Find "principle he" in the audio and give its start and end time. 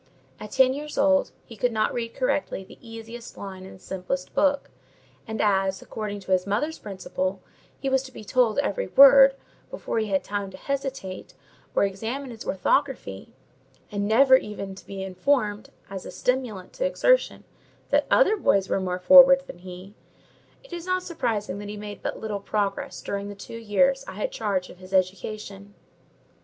6.79-7.87